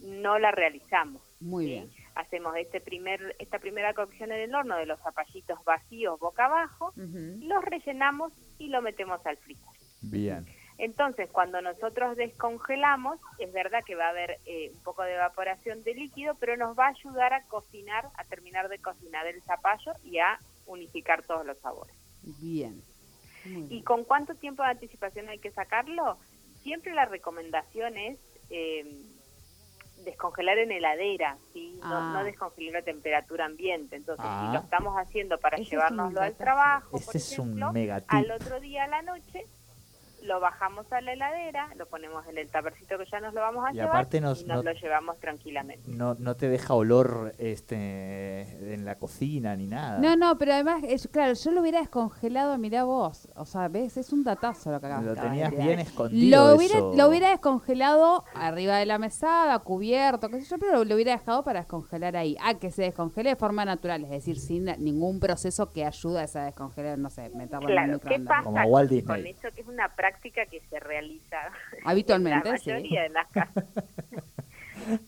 no 0.00 0.38
la 0.38 0.50
realizamos. 0.50 1.22
Muy 1.40 1.64
¿sí? 1.64 1.70
bien. 1.70 1.90
Hacemos 2.20 2.54
este 2.56 2.80
primer, 2.80 3.34
esta 3.38 3.58
primera 3.58 3.94
cocción 3.94 4.30
en 4.30 4.40
el 4.40 4.54
horno 4.54 4.76
de 4.76 4.84
los 4.84 5.00
zapallitos 5.00 5.64
vacíos 5.64 6.20
boca 6.20 6.44
abajo, 6.44 6.92
los 6.96 7.64
rellenamos 7.64 8.32
y 8.58 8.68
lo 8.68 8.82
metemos 8.82 9.24
al 9.24 9.38
freezer. 9.38 9.64
Bien. 10.02 10.46
Entonces, 10.76 11.28
cuando 11.30 11.60
nosotros 11.60 12.16
descongelamos, 12.16 13.18
es 13.38 13.52
verdad 13.52 13.84
que 13.84 13.94
va 13.94 14.06
a 14.06 14.10
haber 14.10 14.38
eh, 14.46 14.70
un 14.74 14.82
poco 14.82 15.02
de 15.02 15.14
evaporación 15.14 15.82
de 15.82 15.94
líquido, 15.94 16.34
pero 16.40 16.56
nos 16.56 16.78
va 16.78 16.86
a 16.86 16.90
ayudar 16.90 17.32
a 17.32 17.42
cocinar, 17.44 18.08
a 18.16 18.24
terminar 18.24 18.68
de 18.68 18.78
cocinar 18.78 19.26
el 19.26 19.42
zapallo 19.42 19.92
y 20.04 20.18
a 20.18 20.38
unificar 20.66 21.22
todos 21.22 21.44
los 21.44 21.58
sabores. 21.58 21.94
Bien. 22.22 22.82
Muy 23.44 23.64
¿Y 23.64 23.68
bien. 23.68 23.84
con 23.84 24.04
cuánto 24.04 24.34
tiempo 24.34 24.62
de 24.62 24.70
anticipación 24.70 25.28
hay 25.28 25.38
que 25.38 25.50
sacarlo? 25.50 26.18
Siempre 26.62 26.94
la 26.94 27.06
recomendación 27.06 27.96
es 27.96 28.18
eh, 28.50 28.84
descongelar 30.04 30.58
en 30.58 30.72
heladera, 30.72 31.38
¿sí? 31.52 31.78
no, 31.82 31.96
Ah. 31.96 32.10
no 32.14 32.24
descongelar 32.24 32.76
a 32.76 32.82
temperatura 32.82 33.44
ambiente. 33.46 33.96
Entonces, 33.96 34.24
Ah. 34.28 34.46
si 34.46 34.54
lo 34.56 34.60
estamos 34.62 34.94
haciendo 34.96 35.38
para 35.38 35.56
Ese 35.56 35.70
llevárnoslo 35.70 36.20
al 36.20 36.34
trabajo, 36.36 36.90
por 36.90 37.16
Ese 37.16 37.34
ejemplo, 37.34 37.72
al 38.08 38.30
otro 38.30 38.60
día 38.60 38.84
a 38.84 38.88
la 38.88 39.02
noche 39.02 39.46
lo 40.22 40.40
bajamos 40.40 40.90
a 40.92 41.00
la 41.00 41.12
heladera, 41.12 41.68
lo 41.76 41.86
ponemos 41.86 42.26
en 42.28 42.38
el 42.38 42.48
tapercito 42.50 42.98
que 42.98 43.04
ya 43.10 43.20
nos 43.20 43.32
lo 43.34 43.40
vamos 43.40 43.64
a 43.66 43.70
Y 43.70 43.74
llevar 43.74 43.88
aparte 43.90 44.20
nos- 44.20 44.42
y 44.42 44.44
nos 44.44 44.58
no- 44.64 44.70
lo 44.70 44.78
llevamos 44.78 45.18
tranquilamente. 45.18 45.82
No, 45.90 46.14
no 46.18 46.36
te 46.36 46.48
deja 46.48 46.74
olor 46.74 47.32
este 47.74 48.74
en 48.74 48.84
la 48.84 48.96
cocina 48.96 49.56
ni 49.56 49.66
nada. 49.66 49.98
No, 49.98 50.16
no, 50.16 50.36
pero 50.38 50.52
además, 50.52 50.82
es, 50.86 51.08
claro, 51.08 51.32
yo 51.34 51.50
lo 51.52 51.60
hubiera 51.62 51.80
descongelado, 51.80 52.56
mirá 52.58 52.84
vos. 52.84 53.28
O 53.36 53.44
sea, 53.46 53.68
ves, 53.68 53.96
es 53.96 54.12
un 54.12 54.22
datazo 54.24 54.70
lo 54.70 54.80
que 54.80 54.86
acabas 54.86 55.04
Lo 55.04 55.14
tenías 55.14 55.50
bien 55.50 55.78
escondido. 55.80 56.48
Lo 56.48 56.56
hubiera, 56.56 56.76
eso. 56.78 56.92
lo 56.96 57.08
hubiera 57.08 57.30
descongelado 57.30 58.24
arriba 58.34 58.76
de 58.76 58.86
la 58.86 58.98
mesada, 58.98 59.58
cubierto, 59.60 60.28
qué 60.28 60.40
sé 60.40 60.46
yo, 60.48 60.58
pero 60.58 60.84
lo 60.84 60.94
hubiera 60.94 61.12
dejado 61.12 61.42
para 61.44 61.60
descongelar 61.60 62.16
ahí. 62.16 62.36
Ah, 62.42 62.54
que 62.54 62.70
se 62.70 62.82
descongele 62.82 63.30
de 63.30 63.36
forma 63.36 63.64
natural, 63.64 64.04
es 64.04 64.10
decir, 64.10 64.38
sin 64.38 64.64
ningún 64.78 65.20
proceso 65.20 65.72
que 65.72 65.84
ayude 65.84 66.20
a 66.20 66.24
esa 66.24 66.44
descongelar, 66.44 66.98
no 66.98 67.10
sé, 67.10 67.30
meterlo 67.30 67.68
en 67.68 67.78
el 67.78 67.84
Claro, 67.84 68.00
¿qué 68.00 68.18
microondas. 68.18 68.28
pasa 68.28 68.44
Como 68.44 68.62
Walt 68.64 68.90
con 69.06 69.26
eso 69.26 69.48
que 69.54 69.60
es 69.62 69.66
una 69.68 69.88
práctica 69.94 70.09
que 70.20 70.60
se 70.68 70.80
realiza 70.80 71.50
Habitualmente, 71.84 72.48
en 72.48 72.54
la 72.54 72.58
sí. 72.60 72.70
mayoría 72.70 73.02
de 73.02 73.08
las 73.10 73.28
casas? 73.28 73.64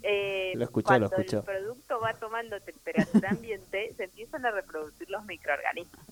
Eh, 0.02 0.52
Lo 0.54 0.64
escuchó, 0.64 0.86
cuando 0.88 1.08
lo 1.08 1.16
escuchó. 1.16 1.38
el 1.38 1.44
producto 1.44 1.98
va 1.98 2.12
tomando 2.14 2.60
temperatura 2.60 3.30
ambiente, 3.30 3.92
se 3.96 4.04
empiezan 4.04 4.44
a 4.44 4.50
reproducir 4.50 5.08
los 5.08 5.24
microorganismos. 5.24 6.04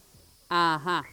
Ajá, 0.48 1.04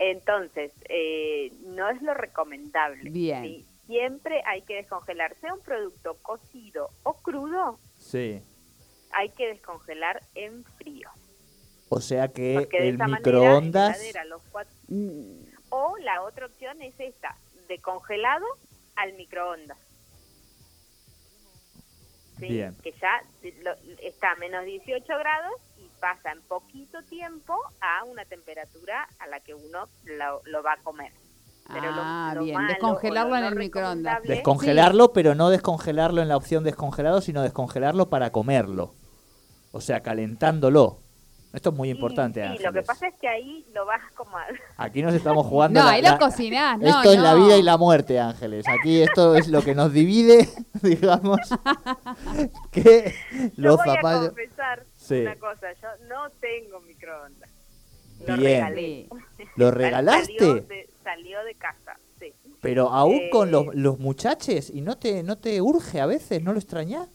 Entonces, 0.00 0.72
eh, 0.88 1.52
no 1.64 1.88
es 1.88 2.02
lo 2.02 2.12
recomendable. 2.12 3.08
Bien. 3.10 3.42
¿sí? 3.44 3.66
Siempre 3.86 4.42
hay 4.46 4.62
que 4.62 4.74
descongelar, 4.74 5.36
sea 5.40 5.54
un 5.54 5.60
producto 5.60 6.16
cocido 6.22 6.90
o 7.04 7.14
crudo, 7.22 7.78
Sí. 7.98 8.42
hay 9.12 9.28
que 9.30 9.46
descongelar 9.46 10.20
en 10.34 10.64
frío. 10.64 11.08
O 11.88 12.00
sea 12.00 12.28
que 12.28 12.54
Porque 12.58 12.82
de 12.82 12.88
el 12.88 12.98
manera, 12.98 13.18
microondas. 13.18 13.96
heladera, 13.96 14.24
los 14.24 14.42
cuatro- 14.50 14.74
Mm, 14.88 15.44
O 15.78 15.94
la 15.98 16.22
otra 16.22 16.46
opción 16.46 16.80
es 16.80 16.94
esta, 16.98 17.36
de 17.68 17.78
congelado 17.80 18.46
al 18.94 19.12
microondas. 19.12 19.76
¿Sí? 22.38 22.46
Bien. 22.48 22.74
Que 22.82 22.92
ya 22.92 23.20
lo- 23.62 23.76
está 24.02 24.32
a 24.32 24.36
menos 24.36 24.64
18 24.64 25.04
grados 25.06 25.54
y 25.78 25.88
pasa 26.00 26.32
en 26.32 26.40
poquito 26.42 27.02
tiempo 27.04 27.54
a 27.82 28.04
una 28.04 28.24
temperatura 28.24 29.06
a 29.18 29.26
la 29.26 29.40
que 29.40 29.54
uno 29.54 29.86
lo, 30.04 30.40
lo 30.46 30.62
va 30.62 30.72
a 30.74 30.76
comer. 30.78 31.12
Pero 31.68 31.90
lo- 31.90 32.02
ah, 32.02 32.32
lo 32.34 32.42
bien, 32.44 32.54
malo 32.54 32.68
descongelarlo 32.72 33.36
en 33.36 33.44
el 33.44 33.54
no 33.54 33.58
microondas. 33.60 34.22
Descongelarlo, 34.22 35.12
pero 35.12 35.34
no 35.34 35.50
descongelarlo 35.50 36.22
en 36.22 36.28
la 36.28 36.36
opción 36.38 36.64
descongelado, 36.64 37.20
sino 37.20 37.42
descongelarlo 37.42 38.08
para 38.08 38.30
comerlo. 38.30 38.94
O 39.72 39.80
sea, 39.82 40.00
calentándolo. 40.00 41.00
Esto 41.56 41.70
es 41.70 41.74
muy 41.76 41.88
Y- 41.88 41.92
importante, 41.92 42.46
Sí, 42.56 42.62
lo 42.62 42.70
que 42.72 42.82
pasa 42.82 43.08
es 43.08 43.14
que 43.18 43.26
ahí 43.26 43.66
lo 43.74 43.86
vas 43.86 44.02
como 44.14 44.36
a... 44.36 44.44
Aquí 44.76 45.00
nos 45.02 45.14
estamos 45.14 45.46
jugando. 45.50 45.80
No, 45.80 45.86
la- 45.86 45.92
ahí 45.92 46.02
lo 46.02 46.10
la- 46.10 46.18
cocinás, 46.18 46.78
no, 46.78 46.86
Esto 46.86 47.12
es 47.14 47.18
la 47.18 47.34
vida 47.34 47.56
y 47.56 47.62
la 47.62 47.78
muerte, 47.78 48.20
Ángeles. 48.20 48.66
Aquí 48.68 49.00
esto 49.00 49.34
es 49.34 49.48
lo 49.48 49.62
que 49.62 49.74
nos 49.74 49.90
divide, 49.92 50.48
digamos, 50.82 51.40
que 52.70 53.14
Yo 53.32 53.48
los 53.56 53.76
voy 53.78 53.88
a 53.88 53.94
zapallos... 53.96 54.26
confesar 54.28 54.84
Sí. 54.96 55.20
una 55.22 55.36
cosa, 55.36 55.72
yo 55.80 55.88
no 56.08 56.30
tengo 56.40 56.80
microondas. 56.80 57.50
Lo 58.26 58.36
Bien. 58.36 58.64
regalé. 58.66 59.08
¿Lo 59.56 59.68
Salió 59.68 59.70
regalaste? 59.70 60.34
de, 60.62 60.90
salió 61.04 61.42
de 61.44 61.54
casa, 61.54 61.98
sí. 62.18 62.32
Pero 62.60 62.88
aún 62.88 63.30
con 63.30 63.48
Eh, 63.48 63.52
los, 63.52 63.74
los 63.74 63.98
muchachos, 63.98 64.70
¿y 64.70 64.80
no 64.80 64.96
te, 64.98 65.22
no 65.22 65.36
te 65.38 65.60
urge 65.62 66.00
a 66.00 66.06
veces? 66.06 66.42
¿No 66.42 66.52
lo 66.52 66.58
extrañas? 66.58 67.08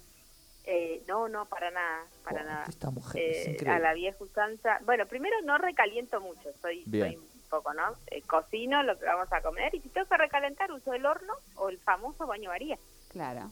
Eh, 0.74 1.04
no, 1.06 1.28
no, 1.28 1.46
para 1.48 1.70
nada, 1.70 2.06
para 2.24 2.44
Oh, 2.44 2.46
nada. 2.46 2.66
Esta 2.70 2.90
mujer 2.92 3.22
Eh, 3.22 3.58
a 3.68 3.78
la 3.80 3.94
vieja 3.94 4.24
usanza. 4.24 4.80
Bueno, 4.86 5.06
primero 5.06 5.36
no 5.42 5.58
recaliento 5.58 6.22
mucho, 6.22 6.50
soy, 6.62 6.86
soy, 6.86 7.20
poco, 7.50 7.74
¿no? 7.74 7.94
Eh, 8.08 8.22
cocino 8.22 8.82
lo 8.82 8.98
que 8.98 9.04
vamos 9.04 9.28
a 9.34 9.42
comer 9.42 9.76
y 9.76 9.82
si 9.82 9.90
tengo 9.90 10.08
que 10.08 10.16
recalentar 10.16 10.72
uso 10.72 10.94
el 10.94 11.06
horno 11.06 11.34
o 11.56 11.68
el 11.68 11.78
famoso 11.80 12.26
baño 12.26 12.52
María. 12.52 12.78
Claro. 13.10 13.52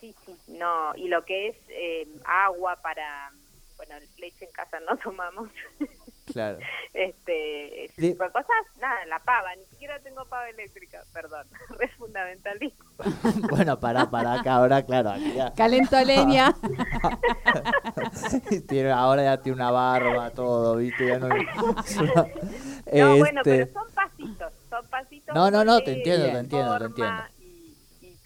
Sí, 0.00 0.14
sí, 0.24 0.34
no, 0.48 0.94
y 0.96 1.08
lo 1.08 1.22
que 1.22 1.48
es 1.48 1.56
eh, 1.68 2.08
agua 2.24 2.76
para, 2.76 3.30
bueno, 3.76 3.96
leche 4.16 4.46
en 4.46 4.52
casa 4.52 4.80
no 4.80 4.96
tomamos. 5.04 5.50
Claro. 6.32 6.58
este, 6.94 7.84
ese 7.84 8.00
De- 8.02 8.10
tipo 8.10 8.24
de 8.24 8.30
cosas, 8.30 8.50
nada, 8.80 9.04
la 9.06 9.18
pava, 9.20 9.54
ni 9.56 9.64
siquiera 9.66 9.98
tengo 10.00 10.24
pava 10.26 10.48
eléctrica, 10.50 11.02
perdón, 11.12 11.46
es 11.80 11.90
fundamentalista. 11.94 12.84
bueno, 13.50 13.78
para, 13.78 14.10
para 14.10 14.34
acá, 14.34 14.54
ahora, 14.56 14.82
claro, 14.84 15.10
aquí 15.10 15.32
ya. 15.34 15.52
Calento 15.54 16.02
leña. 16.04 16.54
Tiene- 18.68 18.90
ahora 18.90 19.22
ya 19.24 19.36
tiene 19.42 19.56
una 19.56 19.70
barba, 19.70 20.30
todo, 20.30 20.76
¿viste? 20.76 21.06
Ya 21.06 21.18
no, 21.18 21.28
No, 21.28 23.16
bueno, 23.18 23.40
Este, 23.40 23.66
pero 23.66 23.72
son 23.72 23.94
pasitos, 23.94 24.52
son 24.70 24.86
pasitos. 24.88 25.34
No, 25.34 25.50
no, 25.50 25.64
no, 25.64 25.80
te 25.80 25.92
entiendo, 25.94 26.26
te 26.26 26.38
entiendo, 26.38 26.78
te 26.78 26.84
entiendo. 26.84 27.22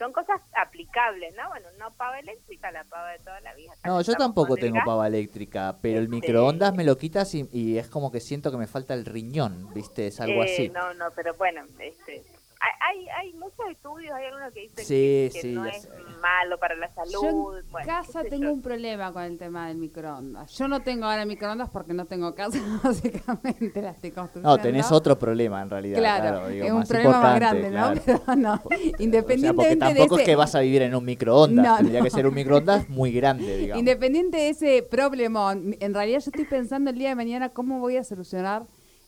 Son 0.01 0.13
cosas 0.15 0.41
aplicables, 0.57 1.35
¿no? 1.37 1.47
Bueno, 1.51 1.69
no 1.79 1.91
pava 1.93 2.19
eléctrica, 2.21 2.73
la 2.73 2.85
pava 2.85 3.11
de 3.13 3.19
toda 3.19 3.39
la 3.43 3.53
vida. 3.55 3.73
No, 3.85 4.01
yo 4.01 4.15
tampoco 4.15 4.57
tengo 4.57 4.77
gas. 4.77 4.87
pava 4.87 5.07
eléctrica, 5.07 5.77
pero 5.83 5.99
el 5.99 6.05
Este- 6.05 6.15
microondas 6.17 6.75
me 6.75 6.85
lo 6.85 6.97
quitas 6.97 7.35
y, 7.35 7.47
y 7.53 7.77
es 7.77 7.87
como 7.89 8.11
que 8.11 8.21
siento 8.21 8.51
que 8.51 8.57
me 8.57 8.67
falta 8.67 8.95
el 8.95 9.05
riñón, 9.05 9.69
¿viste? 9.75 10.07
Es 10.07 10.19
algo 10.23 10.43
Eh, 10.43 10.53
así. 10.55 10.69
No, 10.71 10.95
no, 10.95 11.11
pero 11.15 11.35
bueno, 11.35 11.63
este, 11.79 12.25
hay, 12.61 12.99
hay, 12.99 13.09
hay 13.09 13.33
muchos 13.35 13.67
estudios, 13.71 14.13
hay 14.15 14.27
algunos 14.27 14.53
que 14.53 14.61
dicen 14.61 14.85
Sí, 14.85 14.85
que, 14.85 15.31
que 15.33 15.41
sí, 15.41 15.53
no 15.53 15.65
es 15.65 15.83
sé. 15.83 15.89
malo 16.21 16.59
para 16.59 16.75
la 16.75 16.89
Yo 17.11 17.21
salud. 17.21 17.57
en 17.59 17.71
bueno, 17.71 17.87
casa 17.87 18.23
tengo 18.25 18.45
yo. 18.45 18.53
un 18.53 18.61
problema 18.61 19.13
con 19.13 19.23
el 19.23 19.39
tema 19.39 19.69
del 19.69 19.79
microondas. 19.79 20.53
Yo 20.59 20.69
no 20.69 20.81
tengo 20.81 21.07
ahora 21.07 21.25
microondas 21.25 21.71
porque 21.71 21.95
no 21.95 22.05
tengo 22.05 22.35
casa, 22.35 22.59
básicamente 22.85 23.81
la 23.81 23.91
estoy 23.91 24.11
construyendo. 24.11 24.57
No, 24.57 24.63
tenés 24.63 24.93
otro 24.93 25.19
problema 25.19 25.63
en 25.63 25.71
realidad. 25.71 25.99
Claro, 25.99 26.23
Claro, 26.41 26.49
digo, 26.49 26.65
es 26.67 26.73
un 26.73 26.79
más 26.81 26.89
problema 26.89 27.21
más 27.23 27.35
grande, 27.37 27.63
¿no? 27.71 27.71
claro. 27.71 28.01
Pero 28.05 28.37
no, 28.37 28.53
O 28.53 28.57
sea, 28.57 28.63
porque 28.63 28.93
independientemente 28.99 29.77
tampoco 29.77 30.17
de 30.17 30.23
es 30.23 30.29
que 30.29 30.37
vas 30.37 30.55
a 30.55 30.61
vivir 30.61 30.83
en 30.83 30.95
un 30.95 31.05
microondas, 31.05 31.65
No, 31.67 31.77
tendría 31.79 32.01
no. 32.01 32.05
que 32.05 32.11
ser 32.11 32.27
un 32.27 32.35
microondas 32.35 32.89
muy 32.91 33.13
grande, 33.13 33.57
digamos. 33.57 33.79
independiente 33.81 34.37
de 34.37 34.49
ese 34.51 34.83
problema, 34.83 35.53
en 35.53 35.95
realidad 35.95 36.21
yo 36.21 36.31
estoy 36.31 36.45
pensando 36.45 36.91
el 36.91 36.99
día 36.99 37.09
de 37.11 37.15
mañana 37.15 37.49
cómo 37.49 37.81
voy 37.81 37.97
a 37.97 38.05
solucionar 38.05 38.65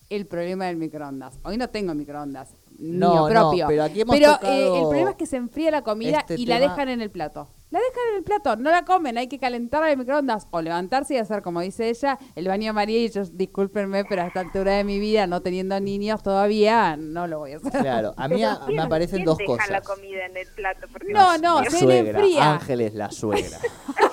el 0.09 0.27
problema 0.27 0.65
del 0.65 0.77
microondas. 0.77 1.39
Hoy 1.43 1.57
no 1.57 1.69
tengo 1.69 1.93
microondas 1.95 2.55
No, 2.83 3.09
mío 3.11 3.21
no, 3.21 3.27
propio. 3.29 3.65
pero 3.67 3.83
aquí 3.83 4.01
hemos 4.01 4.15
Pero, 4.15 4.31
eh, 4.43 4.67
el 4.75 4.81
problema 4.81 5.09
es 5.11 5.15
que 5.15 5.25
se 5.25 5.37
enfría 5.37 5.71
la 5.71 5.83
comida 5.83 6.19
este 6.19 6.35
y 6.35 6.45
la 6.45 6.59
tema- 6.59 6.71
dejan 6.73 6.89
en 6.89 7.01
el 7.01 7.09
plato. 7.09 7.47
La 7.71 7.79
dejan 7.79 8.03
en 8.11 8.17
el 8.17 8.23
plato, 8.23 8.55
no 8.55 8.69
la 8.69 8.85
comen, 8.85 9.17
hay 9.17 9.27
que 9.27 9.39
calentarla 9.39 9.87
en 9.87 9.93
el 9.93 9.97
microondas 9.97 10.47
o 10.51 10.61
levantarse 10.61 11.15
y 11.15 11.17
hacer, 11.17 11.41
como 11.41 11.61
dice 11.61 11.89
ella, 11.89 12.19
el 12.35 12.47
baño 12.47 12.71
María. 12.71 12.99
Y 13.03 13.09
yo, 13.09 13.23
discúlpenme, 13.25 14.05
pero 14.05 14.21
a 14.21 14.27
esta 14.27 14.41
altura 14.41 14.73
de 14.73 14.83
mi 14.83 14.99
vida, 14.99 15.25
no 15.25 15.41
teniendo 15.41 15.79
niños 15.79 16.21
todavía, 16.21 16.95
no 16.97 17.25
lo 17.25 17.39
voy 17.39 17.53
a 17.53 17.57
hacer. 17.57 17.71
Claro, 17.81 18.13
a 18.15 18.27
mí 18.27 18.35
Pero 18.37 18.49
a- 18.49 18.65
¿quién- 18.65 18.77
me 18.77 18.83
aparecen 18.83 19.23
dos 19.23 19.39
cosas. 19.43 19.69
la 19.71 19.81
comida 19.81 20.25
en 20.27 20.37
el 20.37 20.47
plato? 20.55 20.87
Porque 20.91 21.13
No, 21.13 21.37
no, 21.39 21.63
se 21.63 21.79
suegra, 21.79 22.19
enfría. 22.19 22.53
Ángeles, 22.53 22.93
la 22.93 23.09
suegra. 23.09 23.57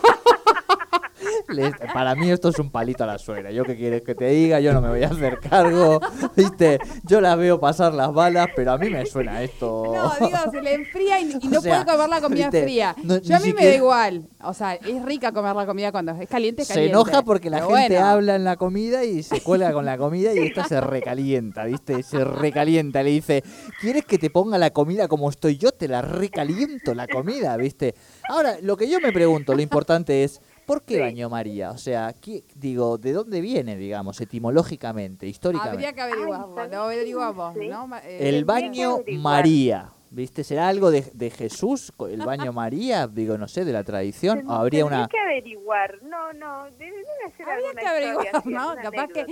Para 1.92 2.14
mí 2.14 2.30
esto 2.30 2.49
es 2.49 2.59
un 2.59 2.70
palito 2.70 3.04
a 3.04 3.06
la 3.06 3.18
suegra. 3.18 3.50
Yo 3.50 3.64
qué 3.64 3.76
quieres 3.76 4.02
que 4.02 4.14
te 4.14 4.26
diga, 4.28 4.61
yo 4.61 4.73
no 4.73 4.80
me 4.80 4.88
voy 4.88 5.02
a 5.02 5.09
hacer 5.09 5.38
cargo. 5.40 6.00
¿Viste? 6.37 6.78
Yo 7.04 7.20
la 7.20 7.35
veo 7.37 7.59
pasar 7.61 7.94
las 7.94 8.12
balas, 8.12 8.49
pero 8.54 8.73
a 8.73 8.78
mí 8.78 8.90
me 8.90 9.04
suena 9.06 9.42
esto. 9.42 9.92
No, 9.94 10.26
digo, 10.26 10.38
se 10.50 10.62
le 10.62 10.75
enfría 10.75 11.20
y, 11.20 11.32
y 11.40 11.47
O 11.49 11.50
no 11.50 11.61
sea, 11.61 11.85
puede 11.85 11.97
comer 11.97 12.09
la 12.09 12.20
comida 12.20 12.44
¿viste? 12.50 12.62
fría. 12.62 12.97
No, 13.02 13.18
Yo 13.18 13.37
a 13.37 13.40
mí 13.40 13.52
me 13.52 13.66
da 13.66 13.75
igual. 13.75 14.28
O 14.42 14.54
sea, 14.54 14.75
es 14.75 15.02
rica 15.04 15.32
comer 15.32 15.54
la 15.54 15.66
comida 15.66 15.92
cuando 15.92 16.12
es 16.12 16.28
caliente, 16.28 16.62
es 16.62 16.68
Se 16.68 16.87
enoja 16.87 17.23
porque 17.23 17.50
la 17.50 17.59
Pero 17.59 17.76
gente 17.76 17.94
bueno. 17.94 18.06
habla 18.06 18.37
en 18.37 18.44
la 18.44 18.56
comida 18.56 19.04
y 19.04 19.23
se 19.23 19.40
cuelga 19.40 19.73
con 19.73 19.85
la 19.85 19.99
comida 19.99 20.32
y 20.35 20.38
esta 20.38 20.64
se 20.64 20.80
recalienta, 20.80 21.64
¿viste? 21.64 22.02
Se 22.02 22.25
recalienta, 22.25 23.02
le 23.02 23.11
dice, 23.11 23.42
¿quieres 23.80 24.04
que 24.04 24.18
te 24.18 24.30
ponga 24.30 24.59
la 24.59 24.70
comida 24.70 25.09
como 25.09 25.28
estoy 25.28 25.56
yo? 25.59 25.73
Te 25.73 25.88
la 25.88 26.02
recaliento 26.02 26.94
la 26.94 27.06
comida, 27.06 27.56
¿viste? 27.56 27.94
Ahora, 28.28 28.56
lo 28.62 28.76
que 28.76 28.88
yo 28.88 29.00
me 29.00 29.12
pregunto, 29.12 29.54
lo 29.54 29.62
importante 29.62 30.25
es, 30.25 30.40
¿por 30.71 30.83
qué 30.85 30.95
Sí. 30.95 31.00
bañó 31.00 31.29
María? 31.29 31.71
O 31.73 31.79
sea, 31.79 32.12
¿qué- 32.21 32.45
digo, 32.55 32.97
¿de 32.97 33.12
dónde 33.12 33.41
viene, 33.41 33.77
digamos, 33.77 34.21
etimológicamente, 34.21 35.27
históricamente? 35.27 35.87
Habría 35.87 35.93
que 35.93 36.00
averiguarlo, 36.00 36.55
Ay, 36.61 36.71
lo 36.71 36.83
averiguamos, 36.83 37.55
sí. 37.59 37.69
¿no? 37.69 37.97
Eh, 38.05 38.29
El 38.29 38.45
baño. 38.45 38.99
María, 39.19 39.91
¿viste? 40.11 40.45
¿Será 40.45 40.69
algo 40.69 40.91
de, 40.91 41.03
de 41.12 41.31
Jesús, 41.31 41.93
el 42.09 42.21
baño 42.25 42.53
María? 42.53 43.09
Digo, 43.09 43.37
no 43.37 43.49
sé, 43.49 43.65
de 43.65 43.73
la 43.73 43.83
tradición. 43.85 44.49
¿O 44.49 44.53
habría 44.53 44.85
una... 44.85 45.09
que 45.09 45.19
averiguar. 45.19 46.03
No, 46.03 46.33
no, 46.35 46.65
debe, 46.79 46.97
debe 46.99 47.37
ser 47.37 47.49
Habría 47.49 47.69
alguna 47.69 47.81
que 47.81 47.87
averiguar, 47.89 48.47
¿no? 48.47 48.75
Capaz 48.83 49.09
que. 49.09 49.27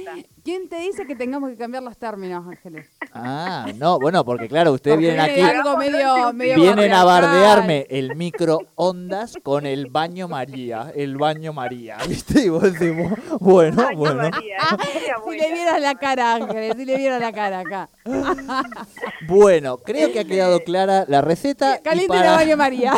¿Quién 0.48 0.66
te 0.66 0.78
dice 0.78 1.06
que 1.06 1.14
tengamos 1.14 1.50
que 1.50 1.58
cambiar 1.58 1.82
los 1.82 1.98
términos, 1.98 2.42
Ángeles? 2.48 2.86
Ah, 3.12 3.66
no, 3.76 3.98
bueno, 3.98 4.24
porque 4.24 4.48
claro, 4.48 4.72
ustedes 4.72 4.96
Porque 4.96 5.08
vienen 5.10 5.26
viene 5.34 5.46
aquí... 5.46 5.58
algo 5.58 5.76
medio, 5.76 6.32
medio 6.32 6.54
Vienen 6.56 6.90
a 6.94 7.04
bardearme 7.04 7.86
el 7.90 8.16
microondas 8.16 9.34
con 9.42 9.66
el 9.66 9.88
baño 9.90 10.26
María, 10.26 10.90
el 10.96 11.18
baño 11.18 11.52
María, 11.52 11.98
¿viste? 12.08 12.46
Y 12.46 12.48
vos 12.48 12.62
decimos, 12.62 13.12
bueno, 13.40 13.84
Ay, 13.86 13.94
no, 13.94 13.98
bueno. 14.00 14.22
María, 14.30 14.56
Si 15.30 15.36
le 15.38 15.52
vieras 15.52 15.80
la 15.82 15.94
cara, 15.96 16.34
Ángeles, 16.36 16.74
si 16.78 16.84
le 16.86 16.96
vieras 16.96 17.20
la 17.20 17.32
cara 17.32 17.58
acá. 17.58 17.90
Bueno, 19.26 19.76
creo 19.76 20.10
que 20.12 20.20
ha 20.20 20.24
quedado 20.24 20.60
clara 20.64 21.04
la 21.08 21.20
receta. 21.20 21.76
y 21.78 21.82
Caliente 21.82 22.08
para- 22.08 22.30
el 22.30 22.36
baño 22.36 22.56
María. 22.56 22.94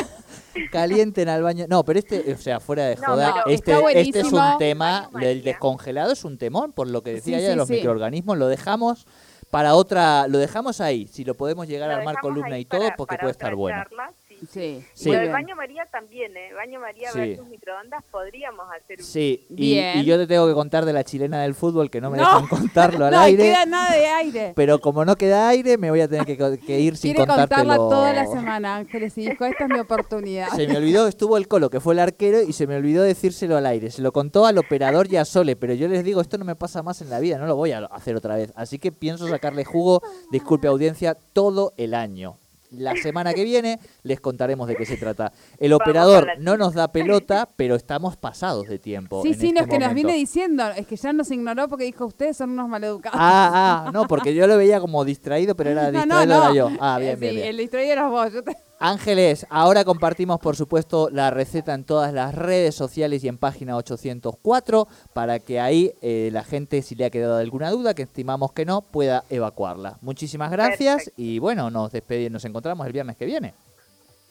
Calienten 0.71 1.28
al 1.28 1.42
baño. 1.42 1.66
No, 1.69 1.85
pero 1.85 1.99
este, 1.99 2.33
o 2.33 2.38
sea, 2.38 2.61
fuera 2.61 2.85
de 2.87 2.97
No, 2.97 3.02
joda, 3.07 3.45
este, 3.47 3.73
este 4.00 4.21
es 4.21 4.33
un 4.33 4.59
tema, 4.59 5.11
el 5.21 5.42
descongelado 5.42 6.12
es 6.12 6.25
un 6.25 6.38
temón, 6.38 6.73
por 6.73 6.88
lo 6.88 7.02
que 7.02 7.14
decía 7.14 7.38
Sí, 7.38 7.40
ella 7.45 7.49
de 7.49 7.54
sí, 7.54 7.59
los 7.59 7.69
sí. 7.69 7.75
microorganismos, 7.75 8.37
lo 8.38 8.47
dejamos 8.49 9.07
para 9.50 9.75
otra, 9.75 10.28
lo 10.28 10.38
dejamos 10.38 10.80
ahí, 10.80 11.09
si 11.09 11.25
lo 11.25 11.35
podemos 11.35 11.66
llegar 11.66 11.90
a 11.90 11.97
armar 11.97 12.16
columna 12.21 12.59
y 12.59 12.64
todo, 12.64 12.83
para- 12.83 12.97
porque 12.97 13.14
para 13.16 13.21
puede 13.23 13.33
estar 13.33 13.54
bueno. 13.57 13.83
charla, 13.83 14.12
sí. 14.49 14.85
Sí, 14.95 15.11
del 15.11 15.21
bien. 15.21 15.33
baño 15.33 15.57
María 15.57 15.87
también, 15.91 16.37
¿eh? 16.37 16.53
Baño 16.55 16.81
María 16.81 17.11
Sí. 17.13 17.19
versus 17.19 17.47
microondas, 17.49 18.03
podríamos 18.11 18.67
hacer 18.71 18.99
un... 18.99 19.05
Sí, 19.05 19.47
y, 19.51 19.55
Bien. 19.75 19.99
y 19.99 20.05
yo 20.05 20.17
te 20.19 20.27
tengo 20.27 20.47
que 20.47 20.55
contar 20.55 20.85
de 20.85 20.93
la 20.93 21.05
chilena 21.05 21.43
del 21.43 21.55
fútbol 21.55 21.91
que 21.91 22.01
no 22.01 22.11
me 22.11 22.19
No. 22.19 22.25
dejan 22.25 22.47
contarlo 22.49 23.07
al 23.07 23.13
no, 23.15 23.21
aire. 23.21 23.43
queda 23.45 23.67
nada 23.67 23.95
de 23.95 24.07
aire. 24.07 24.53
Pero 24.57 24.79
como 24.81 25.05
no 25.05 25.17
queda 25.17 25.49
aire, 25.49 25.77
me 25.79 25.91
voy 25.91 26.01
a 26.01 26.09
tener 26.09 26.25
que, 26.27 26.37
que 26.59 26.81
ir 26.81 26.97
sin 26.97 27.13
Quiere 27.15 27.27
contarla 27.27 27.47
contártelo. 27.77 27.89
toda 27.89 28.13
la 28.13 28.27
semana, 28.27 28.77
Ángeles, 28.77 29.17
y 29.19 29.29
dijo, 29.29 29.45
esta 29.45 29.65
es 29.65 29.71
mi 29.71 29.79
oportunidad. 29.79 30.49
Se 30.51 30.67
me 30.69 30.77
olvidó, 30.77 31.07
estuvo 31.07 31.37
el 31.37 31.49
Colo, 31.49 31.71
que 31.71 31.81
fue 31.81 31.95
el 31.95 32.01
arquero, 32.01 32.43
y 32.43 32.53
se 32.53 32.67
me 32.67 32.77
olvidó 32.77 33.03
decírselo 33.03 33.57
al 33.57 33.67
aire. 33.67 33.91
Se 33.91 34.03
lo 34.03 34.13
contó 34.13 34.47
al 34.47 34.59
operador 34.59 35.07
y 35.13 35.17
a 35.17 35.25
Sole, 35.25 35.57
pero 35.57 35.75
yo 35.75 35.89
les 35.89 36.05
digo, 36.05 36.21
esto 36.21 36.39
no 36.39 36.45
me 36.45 36.57
pasa 36.57 36.83
más 36.83 37.01
en 37.03 37.11
la 37.11 37.19
vida, 37.21 37.39
no 37.39 37.47
lo 37.47 37.57
voy 37.57 37.73
a 37.73 37.79
hacer 37.87 38.17
otra 38.17 38.37
vez. 38.37 38.53
Así 38.57 38.79
que 38.79 38.93
pienso 38.93 39.29
sacarle 39.29 39.65
jugo, 39.65 40.03
disculpe 40.31 40.69
audiencia, 40.69 41.15
todo 41.33 41.73
el 41.77 41.95
año. 41.95 42.37
La 42.71 42.95
semana 42.97 43.35
que 43.35 43.43
viene 43.45 43.81
les 44.03 44.21
contaremos 44.21 44.69
de 44.69 44.77
qué 44.77 44.87
se 44.87 44.97
trata. 44.97 45.33
El 45.59 45.71
Vamos 45.73 45.83
operador 45.83 46.29
no 46.39 46.57
nos 46.57 46.75
da 46.75 46.93
pelota, 46.93 47.49
pero 47.57 47.75
estamos 47.75 48.17
pasados 48.17 48.69
de 48.69 48.79
tiempo. 48.79 49.23
Sí, 49.23 49.29
en 49.31 49.35
sí, 49.35 49.47
este 49.49 49.61
no, 49.61 49.67
es 49.67 49.67
que 49.69 49.79
nos 49.79 49.95
viene 49.95 50.15
diciendo, 50.15 50.65
es 50.77 50.87
que 50.87 50.97
ya 50.97 51.12
nos 51.12 51.31
ignoró 51.31 51.69
porque 51.69 51.85
dijo, 51.85 52.07
ustedes 52.07 52.37
son 52.37 52.50
unos 52.50 52.69
maleducados. 52.69 53.19
Ah, 53.21 53.85
ah, 53.87 53.91
no, 53.93 54.07
porque 54.07 54.35
yo 54.35 54.47
lo 54.47 54.57
veía 54.57 54.81
como 54.81 55.05
distraído, 55.05 55.57
pero 55.57 55.71
era 55.71 55.83
no, 55.91 55.99
distraído 56.00 56.27
no, 56.27 56.39
no. 56.39 56.45
era 56.45 56.55
yo. 56.55 56.71
Ah, 56.81 56.99
bien, 57.00 57.15
Sí, 57.17 57.21
bien, 57.21 57.35
bien. 57.35 57.47
el 57.49 57.57
distraído 57.57 57.93
eras 57.93 58.11
vos. 58.11 58.33
yo 58.33 58.43
te- 58.45 58.57
Ángeles, 58.83 59.47
ahora 59.51 59.85
compartimos 59.85 60.41
por 60.41 60.57
supuesto 60.57 61.11
la 61.13 61.31
receta 61.31 61.75
en 61.75 61.85
todas 61.85 62.15
las 62.15 62.35
redes 62.35 62.75
sociales 62.75 63.23
y 63.23 63.29
en 63.29 63.37
página 63.37 63.77
804 63.77 64.89
para 65.13 65.39
que 65.39 65.61
ahí 65.61 65.93
eh, 66.01 66.31
la 66.33 66.43
gente, 66.45 66.81
si 66.81 66.95
le 66.95 67.05
ha 67.05 67.11
quedado 67.11 67.37
alguna 67.37 67.71
duda, 67.71 67.93
que 67.93 68.05
estimamos 68.05 68.53
que 68.53 68.65
no, 68.65 68.81
pueda 68.81 69.25
evacuarla. 69.29 69.99
Muchísimas 70.01 70.51
gracias 70.51 70.97
Perfecto. 70.97 71.21
y 71.21 71.39
bueno, 71.39 71.71
nos 71.71 71.93
despedimos, 71.93 72.33
nos 72.33 72.45
encontramos 72.47 72.87
el 72.87 72.95
viernes 72.95 73.19
que 73.19 73.27
viene. 73.27 73.53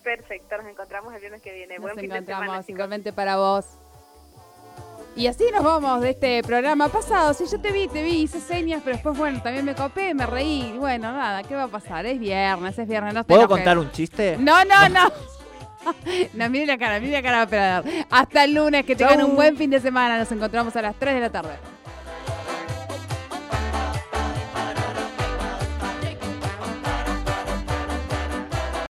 Perfecto, 0.03 0.57
nos 0.57 0.65
encontramos 0.65 1.13
el 1.13 1.19
viernes 1.19 1.43
que 1.43 1.53
viene. 1.53 1.75
Nos 1.75 1.83
Buen 1.83 1.99
fin 1.99 2.09
de 2.09 2.25
semana, 2.25 2.63
igualmente 2.67 3.13
para 3.13 3.37
vos. 3.37 3.65
Y 5.15 5.27
así 5.27 5.43
nos 5.53 5.63
vamos 5.63 6.01
de 6.01 6.11
este 6.11 6.41
programa 6.43 6.87
pasado. 6.87 7.33
Si 7.33 7.45
yo 7.45 7.59
te 7.59 7.71
vi, 7.73 7.87
te 7.89 8.03
vi, 8.03 8.21
hice 8.21 8.39
señas, 8.39 8.81
pero 8.85 8.95
después, 8.95 9.17
bueno, 9.17 9.41
también 9.41 9.65
me 9.65 9.75
copé, 9.75 10.13
me 10.13 10.25
reí. 10.25 10.73
Bueno, 10.77 11.11
nada, 11.11 11.43
¿qué 11.43 11.55
va 11.55 11.63
a 11.63 11.67
pasar? 11.67 12.05
Es 12.05 12.17
viernes, 12.19 12.79
es 12.79 12.87
viernes, 12.87 13.13
no 13.13 13.23
te 13.23 13.27
¿Puedo 13.27 13.41
enojes. 13.41 13.57
contar 13.57 13.77
un 13.77 13.91
chiste? 13.91 14.37
No, 14.39 14.63
no, 14.63 14.87
no. 14.89 15.11
No, 16.33 16.49
mire 16.49 16.65
la 16.67 16.77
cara, 16.77 16.99
mire 16.99 17.21
la 17.21 17.45
cara. 17.47 17.83
Hasta 18.09 18.43
el 18.45 18.53
lunes, 18.53 18.85
que 18.85 18.95
tengan 18.95 19.19
Chau. 19.19 19.29
un 19.29 19.35
buen 19.35 19.57
fin 19.57 19.69
de 19.69 19.81
semana. 19.81 20.17
Nos 20.17 20.31
encontramos 20.31 20.73
a 20.75 20.81
las 20.81 20.95
3 20.95 21.15
de 21.15 21.19
la 21.19 21.29
tarde. 21.29 21.57